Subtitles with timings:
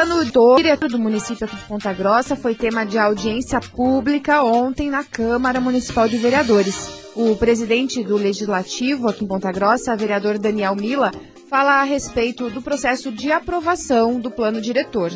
[0.00, 4.88] plano do diretor do município aqui de Ponta Grossa foi tema de audiência pública ontem
[4.88, 6.88] na Câmara Municipal de Vereadores.
[7.14, 11.10] O presidente do Legislativo aqui em Ponta Grossa, vereador Daniel Mila,
[11.50, 15.12] fala a respeito do processo de aprovação do plano diretor.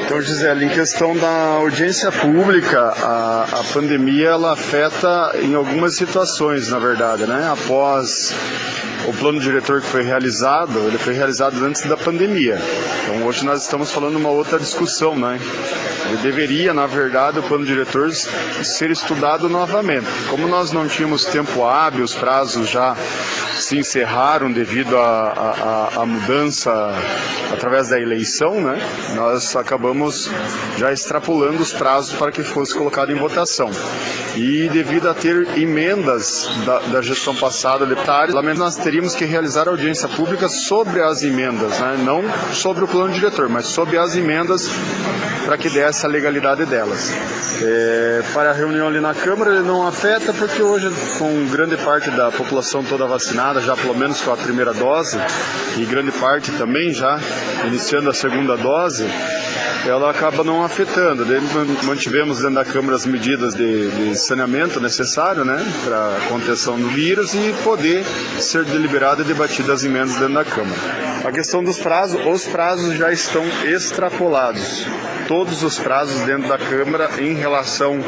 [0.00, 6.68] Então, Gisele, em questão da audiência pública, a, a pandemia ela afeta em algumas situações,
[6.68, 7.48] na verdade, né?
[7.50, 8.32] Após
[9.06, 12.60] o plano diretor que foi realizado, ele foi realizado antes da pandemia.
[13.02, 15.40] Então hoje nós estamos falando uma outra discussão, né?
[16.08, 20.06] Ele deveria, na verdade, o plano diretor ser estudado novamente.
[20.30, 22.96] Como nós não tínhamos tempo hábil, os prazos já
[23.56, 26.70] se encerraram devido à mudança
[27.52, 28.78] através da eleição, né?
[29.14, 30.30] Nós acabamos
[30.76, 33.70] já extrapolando os prazos para que fosse colocado em votação.
[34.36, 40.08] E devido a ter emendas da, da gestão passada, deputados, nós teríamos que realizar audiência
[40.08, 41.98] pública sobre as emendas, né?
[42.04, 44.68] não sobre o plano diretor, mas sobre as emendas
[45.44, 47.10] para que desse a legalidade delas.
[47.62, 52.10] É, para a reunião ali na Câmara ele não afeta porque hoje com grande parte
[52.10, 55.16] da população toda vacinada, já pelo menos com a primeira dose,
[55.76, 57.20] e grande parte também já
[57.66, 59.06] iniciando a segunda dose,
[59.86, 61.24] ela acaba não afetando.
[61.84, 66.88] Mantivemos dentro da Câmara as medidas de, de saneamento necessário né, para a contenção do
[66.88, 68.04] vírus e poder
[68.40, 71.17] ser deliberado e debatido as emendas dentro da Câmara.
[71.24, 74.86] A questão dos prazos, os prazos já estão extrapolados.
[75.26, 77.98] Todos os prazos dentro da Câmara em relação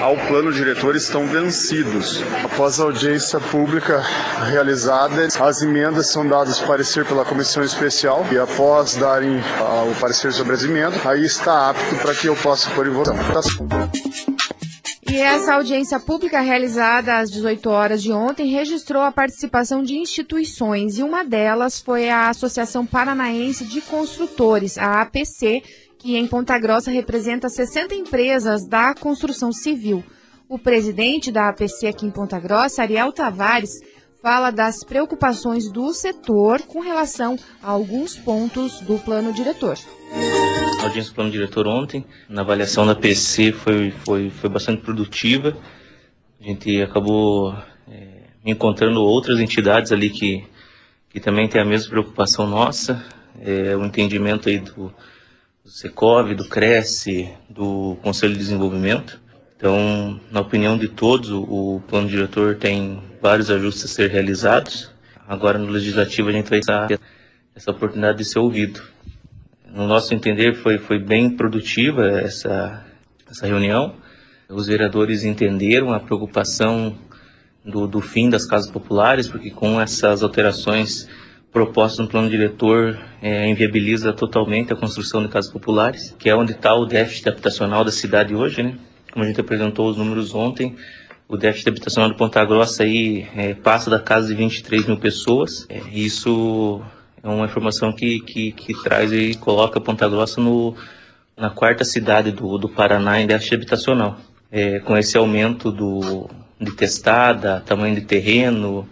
[0.00, 2.22] ao plano diretor estão vencidos.
[2.44, 4.02] Após a audiência pública
[4.50, 9.38] realizada, as emendas são dadas parecer pela comissão especial e após darem
[9.90, 13.68] o parecer sobre as emendas, aí está apto para que eu possa pôr em votação.
[15.12, 20.96] E essa audiência pública realizada às 18 horas de ontem registrou a participação de instituições
[20.96, 25.62] e uma delas foi a Associação Paranaense de Construtores, a APC,
[25.98, 30.02] que em Ponta Grossa representa 60 empresas da construção civil.
[30.48, 33.82] O presidente da APC aqui em Ponta Grossa, Ariel Tavares,
[34.22, 39.76] fala das preocupações do setor com relação a alguns pontos do plano diretor
[40.82, 45.56] a audiência do plano diretor ontem, na avaliação da PC foi, foi, foi bastante produtiva.
[46.40, 47.54] A gente acabou
[47.88, 48.06] é,
[48.44, 50.44] encontrando outras entidades ali que,
[51.08, 53.04] que também têm a mesma preocupação nossa,
[53.40, 54.92] é, o entendimento aí do,
[55.64, 59.20] do Secov, do Cresce, do Conselho de Desenvolvimento.
[59.56, 64.90] Então, na opinião de todos, o plano diretor tem vários ajustes a ser realizados.
[65.28, 67.00] Agora no Legislativo a gente vai ter
[67.54, 68.82] essa oportunidade de ser ouvido
[69.72, 72.84] no nosso entender, foi, foi bem produtiva essa,
[73.30, 73.94] essa reunião.
[74.48, 76.98] Os vereadores entenderam a preocupação
[77.64, 81.08] do, do fim das casas populares, porque com essas alterações
[81.50, 86.52] propostas no plano diretor é, inviabiliza totalmente a construção de casas populares, que é onde
[86.52, 88.74] está o déficit habitacional da cidade hoje, né?
[89.10, 90.76] Como a gente apresentou os números ontem,
[91.28, 95.66] o déficit habitacional de Ponta Grossa aí é, passa da casa de 23 mil pessoas.
[95.68, 96.82] É, isso
[97.22, 100.74] é uma informação que, que, que traz e coloca Ponta Grossa no,
[101.36, 104.18] na quarta cidade do, do Paraná em déficit habitacional.
[104.50, 106.28] É, com esse aumento do,
[106.60, 108.88] de testada, tamanho de terreno,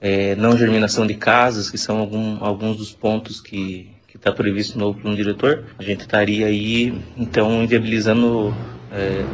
[0.00, 4.94] é, não germinação de casas, que são algum, alguns dos pontos que está previsto no
[4.94, 8.54] plano diretor, a gente estaria aí, então, inviabilizando
[8.92, 9.24] é,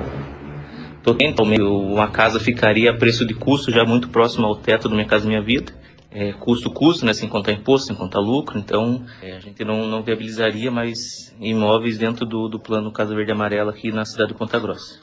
[1.15, 1.62] totalmente.
[1.62, 5.27] Uma casa ficaria a preço de custo já muito próximo ao teto do Minha Casa
[5.27, 5.72] Minha Vida
[6.17, 10.03] é, custo-custo, né, sem contar imposto, sem contar lucro, então é, a gente não, não
[10.03, 14.59] viabilizaria mais imóveis dentro do, do plano Casa Verde Amarela aqui na cidade de Ponta
[14.59, 14.99] Grossa.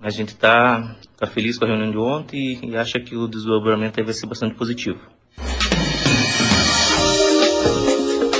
[0.00, 3.28] A gente está tá feliz com a reunião de ontem e, e acha que o
[3.28, 4.98] desdobramento vai ser bastante positivo.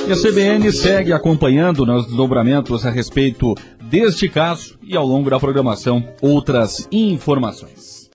[0.06, 3.54] E a CBN segue acompanhando nos desdobramentos a respeito
[3.94, 8.03] deste caso e ao longo da programação outras informações.